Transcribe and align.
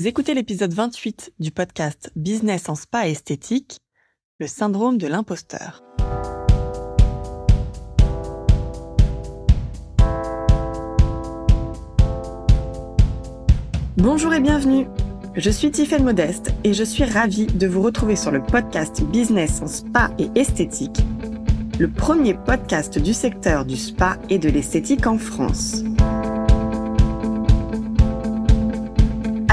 Vous 0.00 0.06
écoutez 0.06 0.32
l'épisode 0.32 0.72
28 0.72 1.32
du 1.40 1.50
podcast 1.50 2.12
Business 2.14 2.68
en 2.68 2.76
spa 2.76 3.08
esthétique, 3.08 3.80
le 4.38 4.46
syndrome 4.46 4.96
de 4.96 5.08
l'imposteur. 5.08 5.82
Bonjour 13.96 14.32
et 14.32 14.38
bienvenue. 14.38 14.86
Je 15.34 15.50
suis 15.50 15.72
Tiffaine 15.72 16.04
Modeste 16.04 16.52
et 16.62 16.74
je 16.74 16.84
suis 16.84 17.02
ravie 17.02 17.46
de 17.46 17.66
vous 17.66 17.82
retrouver 17.82 18.14
sur 18.14 18.30
le 18.30 18.40
podcast 18.40 19.02
Business 19.02 19.60
en 19.62 19.66
spa 19.66 20.12
et 20.20 20.30
esthétique, 20.38 21.00
le 21.80 21.90
premier 21.90 22.34
podcast 22.34 23.00
du 23.00 23.14
secteur 23.14 23.64
du 23.64 23.74
spa 23.74 24.16
et 24.30 24.38
de 24.38 24.48
l'esthétique 24.48 25.08
en 25.08 25.18
France. 25.18 25.82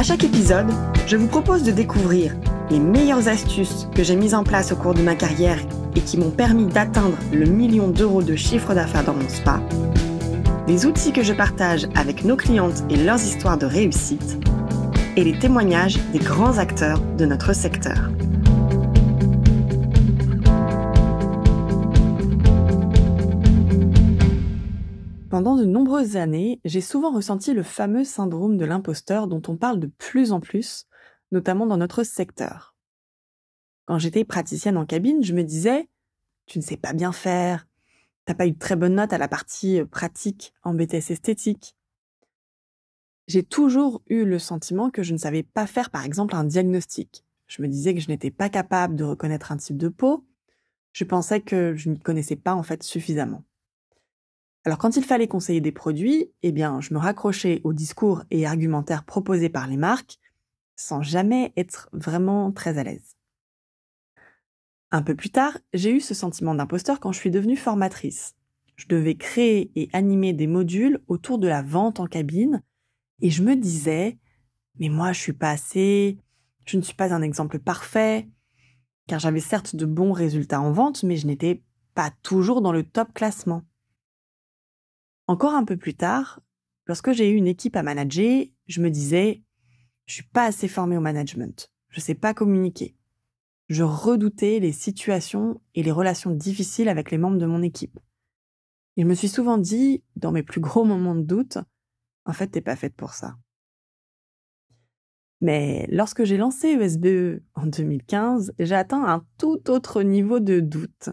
Chaque 0.05 0.23
épisode, 0.23 0.67
je 1.07 1.17
vous 1.17 1.25
propose 1.25 1.63
de 1.63 1.71
découvrir 1.71 2.35
les 2.69 2.77
meilleures 2.77 3.27
astuces 3.27 3.87
que 3.95 4.03
j'ai 4.03 4.15
mises 4.15 4.35
en 4.35 4.43
place 4.43 4.71
au 4.71 4.75
cours 4.75 4.93
de 4.93 5.01
ma 5.01 5.15
carrière 5.15 5.57
et 5.95 5.99
qui 5.99 6.19
m'ont 6.19 6.29
permis 6.29 6.67
d'atteindre 6.67 7.17
le 7.33 7.47
million 7.47 7.87
d'euros 7.87 8.21
de 8.21 8.35
chiffre 8.35 8.75
d'affaires 8.75 9.03
dans 9.03 9.15
mon 9.15 9.27
spa, 9.27 9.59
les 10.67 10.85
outils 10.85 11.11
que 11.11 11.23
je 11.23 11.33
partage 11.33 11.87
avec 11.95 12.23
nos 12.23 12.35
clientes 12.35 12.83
et 12.91 12.97
leurs 12.97 13.19
histoires 13.19 13.57
de 13.57 13.65
réussite, 13.65 14.37
et 15.15 15.23
les 15.23 15.39
témoignages 15.39 15.97
des 16.13 16.19
grands 16.19 16.59
acteurs 16.59 17.01
de 17.17 17.25
notre 17.25 17.53
secteur. 17.53 18.11
Pendant 25.35 25.57
de 25.57 25.65
nombreuses 25.65 26.15
années, 26.15 26.61
j'ai 26.63 26.79
souvent 26.79 27.11
ressenti 27.11 27.53
le 27.53 27.61
fameux 27.61 28.05
syndrome 28.05 28.55
de 28.55 28.63
l'imposteur 28.63 29.27
dont 29.27 29.41
on 29.49 29.57
parle 29.57 29.81
de 29.81 29.87
plus 29.87 30.31
en 30.31 30.39
plus, 30.39 30.87
notamment 31.33 31.65
dans 31.65 31.75
notre 31.75 32.03
secteur. 32.03 32.73
Quand 33.83 33.99
j'étais 33.99 34.23
praticienne 34.23 34.77
en 34.77 34.85
cabine, 34.85 35.25
je 35.25 35.33
me 35.33 35.43
disais 35.43 35.89
Tu 36.45 36.57
ne 36.57 36.63
sais 36.63 36.77
pas 36.77 36.93
bien 36.93 37.11
faire, 37.11 37.67
t'as 38.23 38.33
pas 38.33 38.47
eu 38.47 38.51
de 38.51 38.57
très 38.57 38.77
bonne 38.77 38.95
note 38.95 39.11
à 39.11 39.17
la 39.17 39.27
partie 39.27 39.81
euh, 39.81 39.85
pratique 39.85 40.53
en 40.63 40.73
BTS 40.73 41.11
esthétique. 41.11 41.75
J'ai 43.27 43.43
toujours 43.43 44.03
eu 44.07 44.23
le 44.23 44.39
sentiment 44.39 44.89
que 44.89 45.03
je 45.03 45.11
ne 45.11 45.17
savais 45.17 45.43
pas 45.43 45.67
faire 45.67 45.89
par 45.89 46.05
exemple 46.05 46.33
un 46.33 46.45
diagnostic. 46.45 47.25
Je 47.47 47.61
me 47.61 47.67
disais 47.67 47.93
que 47.93 47.99
je 47.99 48.07
n'étais 48.07 48.31
pas 48.31 48.47
capable 48.47 48.95
de 48.95 49.03
reconnaître 49.03 49.51
un 49.51 49.57
type 49.57 49.75
de 49.75 49.89
peau. 49.89 50.25
Je 50.93 51.03
pensais 51.03 51.41
que 51.41 51.75
je 51.75 51.89
n'y 51.89 51.99
connaissais 51.99 52.37
pas 52.37 52.55
en 52.55 52.63
fait 52.63 52.83
suffisamment. 52.83 53.43
Alors 54.65 54.79
quand 54.79 54.97
il 54.97 55.03
fallait 55.03 55.27
conseiller 55.27 55.61
des 55.61 55.71
produits, 55.71 56.31
eh 56.41 56.51
bien, 56.51 56.81
je 56.81 56.91
me 56.93 56.99
raccrochais 56.99 57.61
aux 57.63 57.73
discours 57.73 58.23
et 58.31 58.47
argumentaires 58.47 59.05
proposés 59.05 59.49
par 59.49 59.67
les 59.67 59.77
marques 59.77 60.17
sans 60.75 61.03
jamais 61.03 61.53
être 61.55 61.87
vraiment 61.93 62.51
très 62.51 62.79
à 62.79 62.83
l'aise. 62.83 63.15
Un 64.91 65.03
peu 65.03 65.15
plus 65.15 65.29
tard, 65.29 65.57
j'ai 65.73 65.91
eu 65.91 65.99
ce 65.99 66.15
sentiment 66.15 66.55
d'imposteur 66.55 66.99
quand 66.99 67.11
je 67.11 67.19
suis 67.19 67.31
devenue 67.31 67.55
formatrice. 67.55 68.35
Je 68.75 68.87
devais 68.87 69.15
créer 69.15 69.71
et 69.75 69.87
animer 69.93 70.33
des 70.33 70.47
modules 70.47 70.99
autour 71.07 71.37
de 71.37 71.47
la 71.47 71.61
vente 71.61 71.99
en 71.99 72.07
cabine 72.07 72.63
et 73.21 73.29
je 73.29 73.43
me 73.43 73.55
disais, 73.55 74.17
mais 74.79 74.89
moi 74.89 75.13
je 75.13 75.19
suis 75.19 75.33
pas 75.33 75.51
assez, 75.51 76.17
je 76.65 76.77
ne 76.77 76.81
suis 76.81 76.95
pas 76.95 77.13
un 77.13 77.21
exemple 77.21 77.59
parfait, 77.59 78.27
car 79.07 79.19
j'avais 79.19 79.39
certes 79.39 79.75
de 79.75 79.85
bons 79.85 80.11
résultats 80.11 80.59
en 80.59 80.71
vente, 80.71 81.03
mais 81.03 81.17
je 81.17 81.27
n'étais 81.27 81.61
pas 81.93 82.11
toujours 82.23 82.61
dans 82.61 82.71
le 82.71 82.83
top 82.83 83.13
classement. 83.13 83.63
Encore 85.27 85.55
un 85.55 85.65
peu 85.65 85.77
plus 85.77 85.95
tard, 85.95 86.41
lorsque 86.85 87.11
j'ai 87.11 87.29
eu 87.31 87.35
une 87.35 87.47
équipe 87.47 87.75
à 87.75 87.83
manager, 87.83 88.45
je 88.67 88.81
me 88.81 88.89
disais, 88.89 89.43
je 90.05 90.13
suis 90.13 90.23
pas 90.23 90.45
assez 90.45 90.67
formé 90.67 90.97
au 90.97 91.01
management. 91.01 91.71
Je 91.89 91.99
sais 91.99 92.15
pas 92.15 92.33
communiquer. 92.33 92.95
Je 93.69 93.83
redoutais 93.83 94.59
les 94.59 94.71
situations 94.71 95.59
et 95.73 95.81
les 95.81 95.91
relations 95.91 96.31
difficiles 96.31 96.89
avec 96.89 97.09
les 97.09 97.17
membres 97.17 97.39
de 97.39 97.45
mon 97.47 97.63
équipe. 97.63 97.99
Et 98.97 99.01
je 99.01 99.07
me 99.07 99.15
suis 99.15 99.27
souvent 99.27 99.57
dit, 99.57 100.03
dans 100.15 100.31
mes 100.31 100.43
plus 100.43 100.61
gros 100.61 100.85
moments 100.85 101.15
de 101.15 101.23
doute, 101.23 101.57
en 102.25 102.33
fait, 102.33 102.47
t'es 102.47 102.61
pas 102.61 102.75
faite 102.75 102.95
pour 102.95 103.13
ça. 103.13 103.35
Mais 105.41 105.87
lorsque 105.89 106.23
j'ai 106.23 106.37
lancé 106.37 106.69
ESBE 106.69 107.05
e 107.05 107.43
en 107.55 107.65
2015, 107.65 108.53
j'ai 108.59 108.75
atteint 108.75 109.03
un 109.05 109.25
tout 109.37 109.69
autre 109.69 110.01
niveau 110.01 110.39
de 110.39 110.59
doute. 110.59 111.09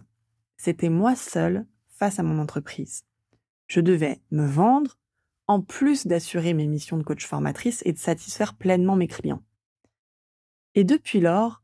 C'était 0.56 0.90
moi 0.90 1.16
seule 1.16 1.66
face 1.88 2.18
à 2.18 2.22
mon 2.22 2.38
entreprise. 2.38 3.04
Je 3.66 3.80
devais 3.80 4.20
me 4.30 4.46
vendre, 4.46 4.98
en 5.46 5.60
plus 5.60 6.06
d'assurer 6.06 6.54
mes 6.54 6.66
missions 6.66 6.96
de 6.96 7.02
coach 7.02 7.26
formatrice 7.26 7.82
et 7.84 7.92
de 7.92 7.98
satisfaire 7.98 8.54
pleinement 8.54 8.96
mes 8.96 9.08
clients. 9.08 9.42
Et 10.74 10.84
depuis 10.84 11.20
lors, 11.20 11.62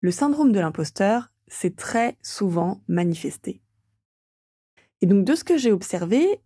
le 0.00 0.10
syndrome 0.10 0.52
de 0.52 0.60
l'imposteur 0.60 1.30
s'est 1.46 1.74
très 1.74 2.16
souvent 2.22 2.82
manifesté. 2.88 3.60
Et 5.00 5.06
donc 5.06 5.24
de 5.24 5.34
ce 5.34 5.44
que 5.44 5.56
j'ai 5.56 5.72
observé, 5.72 6.40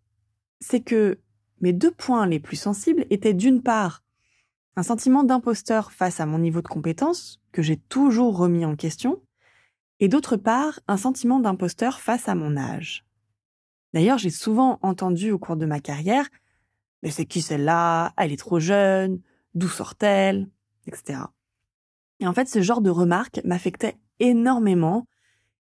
c'est 0.60 0.80
que 0.80 1.19
mes 1.60 1.72
deux 1.72 1.90
points 1.90 2.26
les 2.26 2.40
plus 2.40 2.56
sensibles 2.56 3.06
étaient 3.10 3.34
d'une 3.34 3.62
part 3.62 4.02
un 4.76 4.82
sentiment 4.82 5.22
d'imposteur 5.22 5.92
face 5.92 6.20
à 6.20 6.26
mon 6.26 6.38
niveau 6.38 6.62
de 6.62 6.69
compétence, 6.69 7.40
que 7.52 7.62
j'ai 7.62 7.76
toujours 7.76 8.36
remis 8.36 8.64
en 8.64 8.74
question, 8.74 9.22
et 10.00 10.08
d'autre 10.08 10.36
part 10.36 10.80
un 10.88 10.96
sentiment 10.96 11.40
d'imposteur 11.40 12.00
face 12.00 12.28
à 12.28 12.34
mon 12.34 12.56
âge. 12.56 13.04
D'ailleurs, 13.92 14.19
j'ai 14.19 14.30
souvent 14.30 14.78
entendu 14.82 15.30
au 15.30 15.38
cours 15.38 15.56
de 15.56 15.66
ma 15.66 15.80
carrière, 15.80 16.28
mais 17.03 17.10
c'est 17.10 17.26
qui 17.26 17.42
celle-là? 17.42 18.12
Elle 18.16 18.32
est 18.32 18.36
trop 18.36 18.60
jeune, 18.60 19.20
d'où 19.54 19.69
sort-elle? 19.69 20.48
Etc. 20.86 21.19
Et 22.20 22.26
en 22.26 22.32
fait, 22.32 22.48
ce 22.48 22.62
genre 22.62 22.81
de 22.81 22.91
remarques 22.91 23.41
m'affectaient 23.44 23.97
énormément 24.20 25.06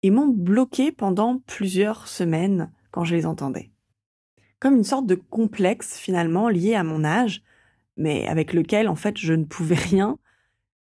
et 0.03 0.11
m'ont 0.11 0.29
bloqué 0.29 0.93
pendant 0.93 1.39
plusieurs 1.47 2.09
semaines 2.09 2.71
quand 2.91 3.05
je 3.05 3.15
les 3.15 3.27
entendais. 3.27 3.71
Comme 4.61 4.77
une 4.77 4.85
sorte 4.85 5.07
de 5.07 5.15
complexe 5.15 5.99
finalement 5.99 6.49
lié 6.49 6.75
à 6.75 6.85
mon 6.85 7.05
âge, 7.05 7.43
mais 7.97 8.27
avec 8.29 8.53
lequel 8.53 8.89
en 8.89 8.95
fait 8.97 9.19
je 9.19 9.33
ne 9.33 9.45
pouvais 9.45 9.75
rien 9.75 10.19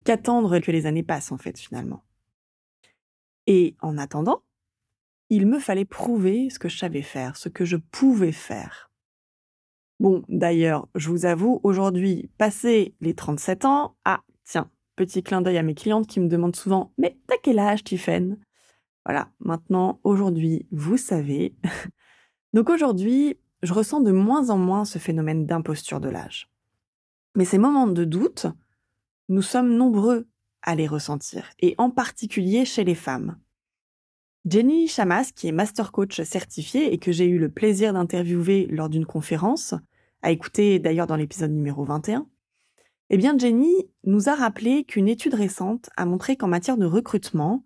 qu'attendre 0.04 0.58
que 0.58 0.70
les 0.70 0.86
années 0.86 1.02
passent 1.02 1.32
en 1.32 1.38
fait 1.38 1.58
finalement. 1.58 2.04
Et 3.46 3.76
en 3.80 3.98
attendant, 3.98 4.42
il 5.30 5.46
me 5.46 5.58
fallait 5.58 5.84
prouver 5.84 6.50
ce 6.50 6.58
que 6.58 6.68
je 6.68 6.78
savais 6.78 7.02
faire, 7.02 7.36
ce 7.36 7.48
que 7.48 7.64
je 7.64 7.76
pouvais 7.76 8.32
faire. 8.32 8.90
Bon, 10.00 10.22
d'ailleurs, 10.28 10.88
je 10.94 11.08
vous 11.08 11.24
avoue, 11.24 11.60
aujourd'hui, 11.62 12.30
passé 12.36 12.94
les 13.00 13.14
37 13.14 13.64
ans, 13.64 13.96
ah, 14.04 14.20
tiens, 14.44 14.70
petit 14.96 15.22
clin 15.22 15.40
d'œil 15.40 15.58
à 15.58 15.62
mes 15.62 15.74
clientes 15.74 16.06
qui 16.06 16.20
me 16.20 16.28
demandent 16.28 16.56
souvent, 16.56 16.92
mais 16.98 17.16
t'as 17.26 17.36
quel 17.42 17.58
âge, 17.58 17.84
Tiffen 17.84 18.38
Voilà, 19.04 19.30
maintenant, 19.38 20.00
aujourd'hui, 20.04 20.66
vous 20.72 20.96
savez. 20.96 21.54
Donc 22.52 22.70
aujourd'hui, 22.70 23.38
je 23.62 23.72
ressens 23.72 24.00
de 24.00 24.12
moins 24.12 24.50
en 24.50 24.58
moins 24.58 24.84
ce 24.84 24.98
phénomène 24.98 25.46
d'imposture 25.46 26.00
de 26.00 26.08
l'âge. 26.08 26.48
Mais 27.36 27.44
ces 27.44 27.58
moments 27.58 27.86
de 27.86 28.04
doute, 28.04 28.46
nous 29.28 29.42
sommes 29.42 29.74
nombreux 29.74 30.28
à 30.62 30.74
les 30.74 30.86
ressentir, 30.86 31.50
et 31.60 31.74
en 31.78 31.90
particulier 31.90 32.64
chez 32.64 32.84
les 32.84 32.94
femmes. 32.94 33.38
Jenny 34.46 34.88
Chamas, 34.88 35.32
qui 35.34 35.48
est 35.48 35.52
master 35.52 35.90
coach 35.90 36.20
certifiée 36.20 36.92
et 36.92 36.98
que 36.98 37.12
j'ai 37.12 37.24
eu 37.24 37.38
le 37.38 37.48
plaisir 37.48 37.94
d'interviewer 37.94 38.66
lors 38.66 38.90
d'une 38.90 39.06
conférence, 39.06 39.74
à 40.20 40.32
écouter 40.32 40.78
d'ailleurs 40.78 41.06
dans 41.06 41.16
l'épisode 41.16 41.50
numéro 41.50 41.82
21, 41.84 42.26
eh 43.08 43.16
bien 43.16 43.38
Jenny 43.38 43.72
nous 44.04 44.28
a 44.28 44.34
rappelé 44.34 44.84
qu'une 44.84 45.08
étude 45.08 45.32
récente 45.32 45.88
a 45.96 46.04
montré 46.04 46.36
qu'en 46.36 46.48
matière 46.48 46.76
de 46.76 46.84
recrutement, 46.84 47.64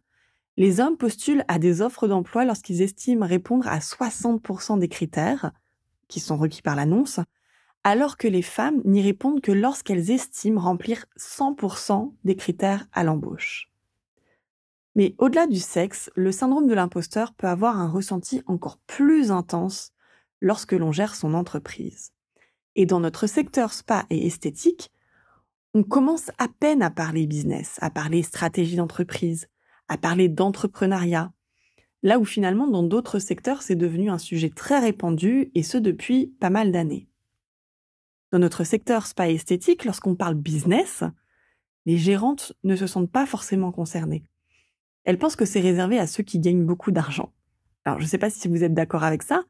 les 0.57 0.79
hommes 0.79 0.97
postulent 0.97 1.45
à 1.49 1.59
des 1.59 1.83
offres 1.83 2.07
d'emploi 2.07 2.45
lorsqu'ils 2.45 2.83
estiment 2.83 3.27
répondre 3.27 3.67
à 3.67 3.81
60% 3.81 4.79
des 4.79 4.89
critères 4.89 5.51
qui 6.07 6.21
sont 6.21 6.37
requis 6.37 6.63
par 6.63 6.77
l'annonce, 6.77 7.19
alors 7.83 8.17
que 8.17 8.29
les 8.29 8.43
femmes 8.43 8.83
n'y 8.85 9.03
répondent 9.03 9.41
que 9.41 9.53
lorsqu'elles 9.53 10.13
estiment 10.13 10.61
remplir 10.61 11.07
100% 11.19 12.13
des 12.23 12.37
critères 12.37 12.87
à 12.93 13.03
l'embauche. 13.03 13.68
Mais 14.99 15.15
au-delà 15.19 15.47
du 15.47 15.61
sexe, 15.61 16.11
le 16.17 16.33
syndrome 16.33 16.67
de 16.67 16.75
l'imposteur 16.75 17.33
peut 17.33 17.47
avoir 17.47 17.79
un 17.79 17.89
ressenti 17.89 18.43
encore 18.47 18.79
plus 18.89 19.31
intense 19.31 19.93
lorsque 20.41 20.73
l'on 20.73 20.91
gère 20.91 21.15
son 21.15 21.35
entreprise. 21.35 22.11
Et 22.75 22.85
dans 22.85 22.99
notre 22.99 23.29
secteur 23.29 23.73
spa 23.73 24.07
et 24.11 24.27
esthétique, 24.27 24.91
on 25.73 25.85
commence 25.85 26.33
à 26.39 26.49
peine 26.49 26.83
à 26.83 26.91
parler 26.91 27.29
business, 27.29 27.79
à 27.81 27.91
parler 27.91 28.25
stratégie 28.25 28.75
d'entreprise, 28.75 29.47
à 29.87 29.99
parler 29.99 30.29
d'entrepreneuriat, 30.29 31.33
là 32.03 32.19
où 32.19 32.25
finalement 32.25 32.67
dans 32.67 32.83
d'autres 32.83 33.21
secteurs 33.21 33.63
c'est 33.63 33.77
devenu 33.77 34.11
un 34.11 34.19
sujet 34.19 34.51
très 34.51 34.81
répandu 34.81 35.53
et 35.55 35.63
ce 35.63 35.79
depuis 35.79 36.35
pas 36.41 36.51
mal 36.51 36.73
d'années. 36.73 37.09
Dans 38.33 38.41
notre 38.41 38.65
secteur 38.65 39.07
spa 39.07 39.31
et 39.31 39.35
esthétique, 39.35 39.85
lorsqu'on 39.85 40.17
parle 40.17 40.35
business, 40.35 41.05
les 41.87 41.99
gérantes 41.99 42.53
ne 42.65 42.75
se 42.75 42.89
sentent 42.89 43.13
pas 43.13 43.27
forcément 43.27 43.71
concernées 43.71 44.25
elle 45.09 45.19
pense 45.19 45.37
que 45.37 45.47
c'est 45.47 45.61
réservé 45.61 45.99
à 45.99 46.07
ceux 46.07 46.23
qui 46.23 46.39
gagnent 46.39 46.67
beaucoup 46.67 46.91
d'argent. 46.91 47.33
Alors, 47.87 47.99
je 47.99 48.05
ne 48.05 48.09
sais 48.11 48.19
pas 48.19 48.29
si 48.29 48.47
vous 48.47 48.63
êtes 48.63 48.75
d'accord 48.75 49.05
avec 49.05 49.23
ça, 49.23 49.43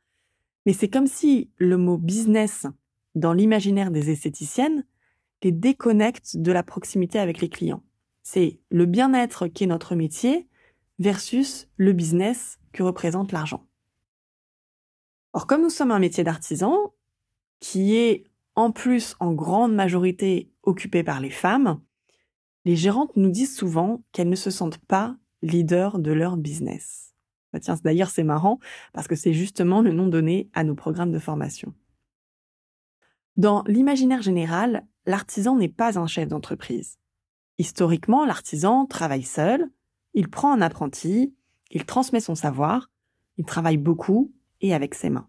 mais 0.65 0.73
c'est 0.73 0.89
comme 0.89 1.09
si 1.09 1.51
le 1.57 1.77
mot 1.77 1.99
business, 1.99 2.69
dans 3.17 3.33
l'imaginaire 3.33 3.91
des 3.91 4.11
esthéticiennes, 4.11 4.87
les 5.43 5.51
déconnecte 5.51 6.37
de 6.37 6.53
la 6.53 6.63
proximité 6.63 7.19
avec 7.19 7.41
les 7.41 7.49
clients. 7.49 7.83
C'est 8.23 8.61
le 8.71 8.87
bien-être 8.87 9.49
qui 9.49 9.65
est 9.65 9.67
notre 9.67 9.97
métier 9.97 10.47
versus 11.01 11.69
le 11.77 11.93
business 11.93 12.61
que 12.73 12.85
représente 12.85 13.33
l'argent. 13.33 13.67
Or, 15.33 15.49
comme 15.49 15.63
nous 15.63 15.71
sommes 15.71 15.91
un 15.91 15.99
métier 15.99 16.23
d'artisan, 16.23 16.95
qui 17.59 17.97
est 17.97 18.23
en 18.55 18.71
plus 18.71 19.17
en 19.19 19.33
grande 19.33 19.75
majorité 19.75 20.53
occupé 20.63 21.03
par 21.03 21.19
les 21.19 21.31
femmes, 21.31 21.81
les 22.65 22.77
gérantes 22.77 23.17
nous 23.17 23.31
disent 23.31 23.57
souvent 23.57 24.05
qu'elles 24.13 24.29
ne 24.29 24.37
se 24.37 24.53
sentent 24.53 24.79
pas 24.79 25.17
leaders 25.43 25.99
de 25.99 26.13
leur 26.13 26.37
business. 26.37 27.15
Bah 27.53 27.61
tiens, 27.61 27.77
d'ailleurs, 27.83 28.11
c'est 28.11 28.25
marrant 28.25 28.59
parce 28.93 29.09
que 29.09 29.17
c'est 29.17 29.33
justement 29.33 29.81
le 29.81 29.93
nom 29.93 30.07
donné 30.07 30.51
à 30.53 30.65
nos 30.65 30.75
programmes 30.75 31.13
de 31.13 31.19
formation. 31.19 31.75
Dans 33.37 33.63
l'imaginaire 33.67 34.23
général, 34.23 34.87
l'artisan 35.07 35.57
n'est 35.57 35.69
pas 35.69 35.99
un 35.99 36.07
chef 36.07 36.29
d'entreprise. 36.29 36.99
Historiquement, 37.59 38.27
l'artisan 38.27 38.87
travaille 38.87 39.23
seul, 39.23 39.71
il 40.15 40.29
prend 40.29 40.53
un 40.53 40.61
apprenti, 40.61 41.35
il 41.71 41.85
transmet 41.85 42.21
son 42.21 42.35
savoir, 42.35 42.91
il 43.37 43.45
travaille 43.45 43.77
beaucoup 43.77 44.33
et 44.61 44.75
avec 44.75 44.95
ses 44.95 45.11
mains. 45.11 45.29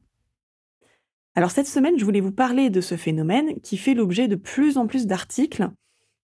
Alors 1.35 1.51
cette 1.51 1.67
semaine, 1.67 1.97
je 1.97 2.05
voulais 2.05 2.19
vous 2.19 2.31
parler 2.31 2.69
de 2.69 2.81
ce 2.81 2.97
phénomène 2.97 3.59
qui 3.61 3.77
fait 3.77 3.93
l'objet 3.93 4.27
de 4.27 4.35
plus 4.35 4.77
en 4.77 4.87
plus 4.87 5.05
d'articles 5.05 5.69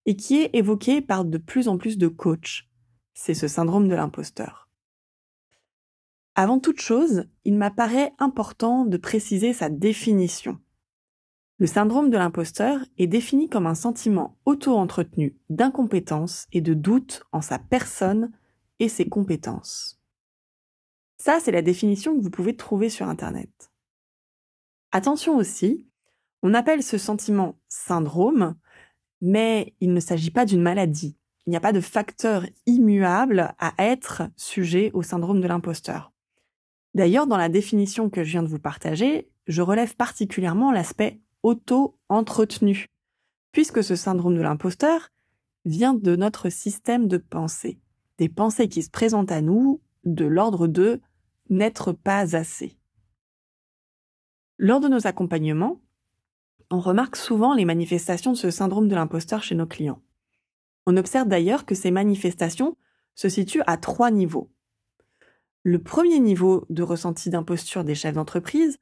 et 0.05 0.15
qui 0.15 0.41
est 0.41 0.49
évoqué 0.53 1.01
par 1.01 1.25
de 1.25 1.37
plus 1.37 1.67
en 1.67 1.77
plus 1.77 1.97
de 1.97 2.07
coachs. 2.07 2.63
C'est 3.17 3.33
ce 3.33 3.47
syndrome 3.47 3.87
de 3.87 3.95
l'imposteur. 3.95 4.69
Avant 6.35 6.59
toute 6.59 6.81
chose, 6.81 7.23
il 7.45 7.55
m'apparaît 7.55 8.13
important 8.19 8.83
de 8.85 8.97
préciser 8.97 9.53
sa 9.53 9.69
définition. 9.69 10.59
Le 11.57 11.65
syndrome 11.65 12.09
de 12.09 12.17
l'imposteur 12.17 12.81
est 12.97 13.07
défini 13.07 13.47
comme 13.47 13.67
un 13.67 13.73
sentiment 13.73 14.37
auto-entretenu 14.43 15.39
d'incompétence 15.49 16.47
et 16.51 16.59
de 16.59 16.73
doute 16.73 17.23
en 17.31 17.39
sa 17.39 17.57
personne 17.57 18.33
et 18.79 18.89
ses 18.89 19.07
compétences. 19.07 20.01
Ça, 21.17 21.39
c'est 21.39 21.53
la 21.53 21.61
définition 21.61 22.17
que 22.17 22.21
vous 22.21 22.29
pouvez 22.29 22.57
trouver 22.57 22.89
sur 22.89 23.07
Internet. 23.07 23.71
Attention 24.91 25.37
aussi, 25.37 25.87
on 26.43 26.53
appelle 26.53 26.83
ce 26.83 26.97
sentiment 26.97 27.57
syndrome, 27.69 28.55
mais 29.21 29.73
il 29.79 29.93
ne 29.93 30.01
s'agit 30.01 30.31
pas 30.31 30.45
d'une 30.45 30.61
maladie. 30.61 31.17
Il 31.45 31.51
n'y 31.51 31.55
a 31.55 31.61
pas 31.61 31.73
de 31.73 31.81
facteur 31.81 32.45
immuable 32.65 33.53
à 33.59 33.73
être 33.77 34.23
sujet 34.35 34.91
au 34.93 35.03
syndrome 35.03 35.41
de 35.41 35.47
l'imposteur. 35.47 36.11
D'ailleurs, 36.95 37.27
dans 37.27 37.37
la 37.37 37.49
définition 37.49 38.09
que 38.09 38.23
je 38.23 38.31
viens 38.31 38.43
de 38.43 38.47
vous 38.47 38.59
partager, 38.59 39.29
je 39.47 39.61
relève 39.61 39.95
particulièrement 39.95 40.71
l'aspect 40.71 41.19
auto-entretenu, 41.43 42.87
puisque 43.51 43.83
ce 43.83 43.95
syndrome 43.95 44.35
de 44.35 44.41
l'imposteur 44.41 45.09
vient 45.65 45.93
de 45.93 46.15
notre 46.15 46.49
système 46.49 47.07
de 47.07 47.17
pensée, 47.17 47.79
des 48.17 48.29
pensées 48.29 48.69
qui 48.69 48.81
se 48.81 48.89
présentent 48.89 49.31
à 49.31 49.41
nous 49.41 49.81
de 50.05 50.25
l'ordre 50.25 50.67
de 50.67 51.01
n'être 51.49 51.91
pas 51.91 52.35
assez. 52.35 52.77
Lors 54.57 54.79
de 54.79 54.87
nos 54.87 55.05
accompagnements, 55.05 55.81
on 56.71 56.79
remarque 56.79 57.17
souvent 57.17 57.53
les 57.53 57.65
manifestations 57.65 58.31
de 58.31 58.37
ce 58.37 58.49
syndrome 58.49 58.87
de 58.87 58.95
l'imposteur 58.95 59.43
chez 59.43 59.53
nos 59.53 59.67
clients. 59.67 60.01
On 60.85 60.97
observe 60.97 61.27
d'ailleurs 61.27 61.65
que 61.65 61.75
ces 61.75 61.91
manifestations 61.91 62.77
se 63.15 63.29
situent 63.29 63.63
à 63.65 63.77
trois 63.77 64.11
niveaux. 64.11 64.51
Le 65.63 65.81
premier 65.81 66.19
niveau 66.19 66.65
de 66.69 66.83
ressenti 66.83 67.29
d'imposture 67.29 67.83
des 67.83 67.95
chefs 67.95 68.13
d'entreprise, 68.13 68.77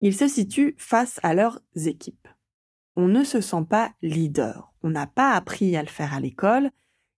il 0.00 0.14
se 0.14 0.28
situe 0.28 0.74
face 0.78 1.18
à 1.22 1.34
leurs 1.34 1.60
équipes. 1.74 2.28
On 2.94 3.08
ne 3.08 3.24
se 3.24 3.40
sent 3.40 3.64
pas 3.68 3.92
leader, 4.02 4.72
on 4.82 4.90
n'a 4.90 5.06
pas 5.06 5.32
appris 5.32 5.76
à 5.76 5.82
le 5.82 5.88
faire 5.88 6.14
à 6.14 6.20
l'école, 6.20 6.70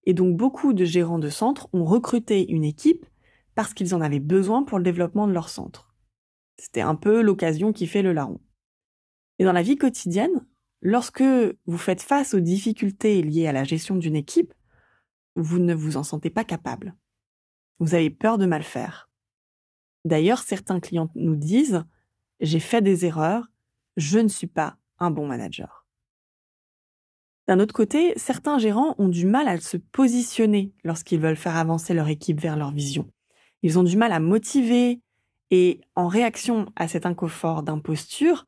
et 0.04 0.14
donc 0.14 0.36
beaucoup 0.36 0.72
de 0.72 0.84
gérants 0.84 1.18
de 1.18 1.28
centres 1.28 1.68
ont 1.74 1.84
recruté 1.84 2.50
une 2.50 2.64
équipe 2.64 3.04
parce 3.54 3.74
qu'ils 3.74 3.94
en 3.94 4.00
avaient 4.00 4.20
besoin 4.20 4.62
pour 4.62 4.78
le 4.78 4.84
développement 4.84 5.26
de 5.26 5.32
leur 5.32 5.48
centre. 5.48 5.94
C'était 6.58 6.80
un 6.80 6.94
peu 6.94 7.20
l'occasion 7.20 7.72
qui 7.72 7.86
fait 7.86 8.02
le 8.02 8.12
larron. 8.12 8.40
Et 9.38 9.44
dans 9.44 9.52
la 9.52 9.62
vie 9.62 9.76
quotidienne, 9.76 10.46
lorsque 10.86 11.24
vous 11.66 11.78
faites 11.78 12.00
face 12.00 12.32
aux 12.32 12.38
difficultés 12.38 13.20
liées 13.20 13.48
à 13.48 13.52
la 13.52 13.64
gestion 13.64 13.96
d'une 13.96 14.14
équipe, 14.14 14.54
vous 15.34 15.58
ne 15.58 15.74
vous 15.74 15.96
en 15.96 16.04
sentez 16.04 16.30
pas 16.30 16.44
capable. 16.44 16.94
Vous 17.80 17.96
avez 17.96 18.08
peur 18.08 18.38
de 18.38 18.46
mal 18.46 18.62
faire. 18.62 19.10
D'ailleurs, 20.04 20.38
certains 20.38 20.78
clients 20.78 21.10
nous 21.16 21.34
disent 21.34 21.84
J'ai 22.38 22.60
fait 22.60 22.82
des 22.82 23.04
erreurs, 23.04 23.48
je 23.96 24.20
ne 24.20 24.28
suis 24.28 24.46
pas 24.46 24.76
un 25.00 25.10
bon 25.10 25.26
manager. 25.26 25.88
D'un 27.48 27.58
autre 27.58 27.74
côté, 27.74 28.12
certains 28.16 28.58
gérants 28.58 28.94
ont 28.98 29.08
du 29.08 29.26
mal 29.26 29.48
à 29.48 29.58
se 29.58 29.76
positionner 29.76 30.72
lorsqu'ils 30.84 31.20
veulent 31.20 31.34
faire 31.34 31.56
avancer 31.56 31.94
leur 31.94 32.06
équipe 32.06 32.40
vers 32.40 32.56
leur 32.56 32.70
vision. 32.70 33.10
Ils 33.62 33.76
ont 33.76 33.84
du 33.84 33.96
mal 33.96 34.12
à 34.12 34.20
motiver, 34.20 35.00
et 35.50 35.80
en 35.96 36.06
réaction 36.06 36.66
à 36.76 36.86
cet 36.86 37.06
inconfort 37.06 37.64
d'imposture, 37.64 38.46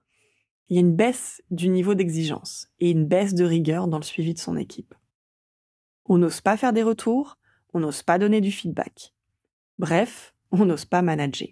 il 0.68 0.76
y 0.76 0.78
a 0.78 0.80
une 0.80 0.94
baisse 0.94 1.42
du 1.50 1.68
niveau 1.68 1.94
d'exigence 1.94 2.68
et 2.78 2.90
une 2.90 3.06
baisse 3.06 3.34
de 3.34 3.44
rigueur 3.44 3.88
dans 3.88 3.98
le 3.98 4.04
suivi 4.04 4.34
de 4.34 4.38
son 4.38 4.56
équipe. 4.56 4.94
On 6.04 6.18
n'ose 6.18 6.40
pas 6.40 6.56
faire 6.56 6.72
des 6.72 6.82
retours, 6.82 7.38
on 7.72 7.80
n'ose 7.80 8.02
pas 8.02 8.18
donner 8.18 8.40
du 8.40 8.52
feedback. 8.52 9.14
Bref, 9.78 10.34
on 10.50 10.64
n'ose 10.64 10.84
pas 10.84 11.02
manager. 11.02 11.48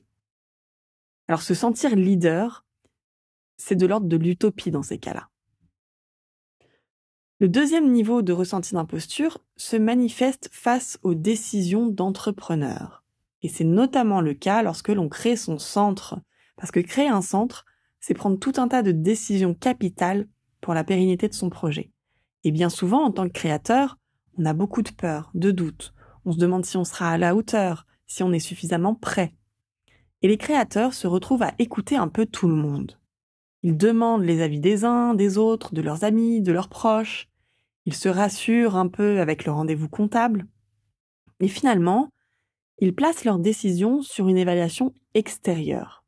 Alors 1.29 1.43
se 1.43 1.55
sentir 1.55 1.97
leader, 1.97 2.65
c'est 3.57 3.77
de 3.77 3.87
l'ordre 3.87 4.07
de 4.07 4.17
l'utopie 4.17 4.71
dans 4.71 4.83
ces 4.83 4.99
cas-là. 4.99 5.29
Le 7.39 7.49
deuxième 7.49 7.93
niveau 7.93 8.23
de 8.23 8.33
ressenti 8.33 8.75
d'imposture 8.75 9.39
se 9.57 9.77
manifeste 9.77 10.49
face 10.53 10.99
aux 11.03 11.15
décisions 11.15 11.87
d'entrepreneurs. 11.87 13.05
Et 13.43 13.49
c'est 13.49 13.65
notamment 13.65 14.23
le 14.23 14.33
cas 14.33 14.63
lorsque 14.63 14.89
l'on 14.89 15.11
crée 15.11 15.37
son 15.37 15.59
centre. 15.59 16.19
Parce 16.57 16.71
que 16.71 16.81
créer 16.81 17.09
un 17.09 17.21
centre, 17.21 17.66
c'est 18.07 18.15
prendre 18.15 18.39
tout 18.39 18.53
un 18.59 18.69
tas 18.69 18.83
de 18.83 18.93
décisions 18.93 19.53
capitales 19.53 20.29
pour 20.61 20.75
la 20.75 20.85
pérennité 20.85 21.27
de 21.27 21.35
son 21.35 21.51
projet. 21.51 21.91
Et 22.45 22.53
bien 22.53 22.69
souvent, 22.69 23.03
en 23.03 23.11
tant 23.11 23.27
que 23.27 23.33
créateur, 23.33 23.99
on 24.39 24.45
a 24.45 24.53
beaucoup 24.53 24.83
de 24.83 24.93
peur, 24.93 25.33
de 25.35 25.51
doutes. 25.51 25.93
On 26.25 26.31
se 26.31 26.39
demande 26.39 26.65
si 26.65 26.77
on 26.77 26.85
sera 26.85 27.11
à 27.11 27.19
la 27.19 27.35
hauteur, 27.35 27.85
si 28.07 28.23
on 28.23 28.33
est 28.33 28.39
suffisamment 28.39 28.95
prêt. 28.95 29.35
Et 30.23 30.29
les 30.29 30.37
créateurs 30.37 30.95
se 30.95 31.09
retrouvent 31.09 31.43
à 31.43 31.55
écouter 31.59 31.97
un 31.97 32.07
peu 32.07 32.27
tout 32.27 32.47
le 32.47 32.55
monde. 32.55 32.97
Ils 33.65 33.77
demandent 33.77 34.23
les 34.23 34.41
avis 34.41 34.61
des 34.61 34.85
uns, 34.85 35.15
des 35.15 35.37
autres, 35.37 35.75
de 35.75 35.83
leurs 35.83 36.05
amis, 36.05 36.43
de 36.43 36.53
leurs 36.53 36.69
proches. 36.69 37.29
Ils 37.87 37.95
se 37.95 38.09
rassurent 38.09 38.77
un 38.77 38.87
peu 38.87 39.19
avec 39.19 39.45
le 39.45 39.51
rendez-vous 39.51 39.89
comptable. 39.89 40.47
Et 41.41 41.49
finalement, 41.49 42.11
ils 42.79 42.95
placent 42.95 43.25
leurs 43.25 43.41
décisions 43.41 44.01
sur 44.01 44.29
une 44.29 44.39
évaluation 44.39 44.95
extérieure. 45.15 46.06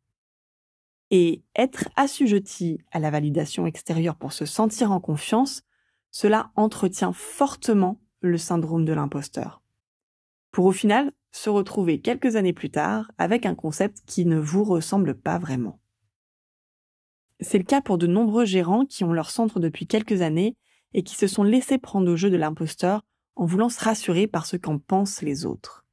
Et 1.11 1.43
être 1.57 1.89
assujetti 1.97 2.79
à 2.93 2.99
la 2.99 3.11
validation 3.11 3.67
extérieure 3.67 4.17
pour 4.17 4.33
se 4.33 4.45
sentir 4.45 4.93
en 4.93 5.01
confiance, 5.01 5.63
cela 6.11 6.51
entretient 6.55 7.13
fortement 7.13 8.01
le 8.21 8.39
syndrome 8.39 8.85
de 8.85 8.93
l'imposteur. 8.93 9.63
Pour 10.51 10.67
au 10.67 10.73
final 10.73 11.13
se 11.31 11.51
retrouver 11.51 12.01
quelques 12.01 12.37
années 12.37 12.53
plus 12.53 12.71
tard 12.71 13.11
avec 13.19 13.47
un 13.47 13.55
concept 13.55 14.03
qui 14.07 14.27
ne 14.27 14.39
vous 14.39 14.65
ressemble 14.65 15.15
pas 15.15 15.39
vraiment. 15.39 15.81
C'est 17.41 17.59
le 17.59 17.65
cas 17.65 17.81
pour 17.81 17.99
de 17.99 18.07
nombreux 18.07 18.45
gérants 18.45 18.85
qui 18.85 19.05
ont 19.05 19.13
leur 19.13 19.31
centre 19.31 19.61
depuis 19.61 19.87
quelques 19.87 20.23
années 20.23 20.57
et 20.95 21.03
qui 21.03 21.15
se 21.15 21.27
sont 21.27 21.45
laissés 21.45 21.79
prendre 21.79 22.11
au 22.11 22.17
jeu 22.17 22.31
de 22.31 22.37
l'imposteur 22.37 23.05
en 23.37 23.45
voulant 23.45 23.69
se 23.69 23.83
rassurer 23.83 24.27
par 24.27 24.47
ce 24.47 24.57
qu'en 24.57 24.79
pensent 24.79 25.23
les 25.23 25.47
autres. 25.47 25.87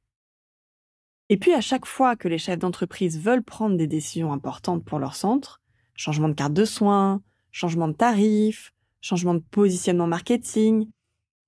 Et 1.28 1.36
puis 1.36 1.52
à 1.52 1.60
chaque 1.60 1.86
fois 1.86 2.16
que 2.16 2.28
les 2.28 2.38
chefs 2.38 2.58
d'entreprise 2.58 3.20
veulent 3.20 3.42
prendre 3.42 3.76
des 3.76 3.86
décisions 3.86 4.32
importantes 4.32 4.84
pour 4.84 4.98
leur 4.98 5.16
centre, 5.16 5.60
changement 5.94 6.28
de 6.28 6.34
carte 6.34 6.52
de 6.52 6.64
soins, 6.64 7.22
changement 7.50 7.88
de 7.88 7.94
tarif, 7.94 8.72
changement 9.00 9.34
de 9.34 9.42
positionnement 9.50 10.06
marketing, 10.06 10.88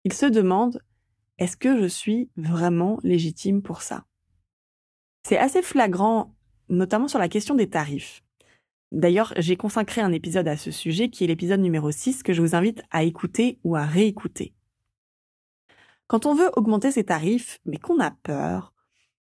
ils 0.04 0.12
se 0.12 0.26
demandent 0.26 0.82
est-ce 1.38 1.56
que 1.56 1.80
je 1.80 1.86
suis 1.86 2.30
vraiment 2.36 2.98
légitime 3.04 3.62
pour 3.62 3.82
ça? 3.82 4.04
C'est 5.22 5.38
assez 5.38 5.62
flagrant, 5.62 6.34
notamment 6.68 7.06
sur 7.06 7.18
la 7.20 7.28
question 7.28 7.54
des 7.54 7.68
tarifs. 7.68 8.24
D'ailleurs, 8.90 9.32
j'ai 9.36 9.56
consacré 9.56 10.00
un 10.00 10.12
épisode 10.12 10.48
à 10.48 10.56
ce 10.56 10.70
sujet 10.70 11.10
qui 11.10 11.24
est 11.24 11.26
l'épisode 11.28 11.60
numéro 11.60 11.90
6 11.90 12.22
que 12.22 12.32
je 12.32 12.40
vous 12.40 12.54
invite 12.54 12.82
à 12.90 13.04
écouter 13.04 13.58
ou 13.62 13.76
à 13.76 13.84
réécouter. 13.84 14.54
Quand 16.06 16.24
on 16.24 16.34
veut 16.34 16.50
augmenter 16.56 16.90
ses 16.90 17.04
tarifs, 17.04 17.60
mais 17.66 17.76
qu'on 17.76 18.00
a 18.00 18.10
peur, 18.10 18.72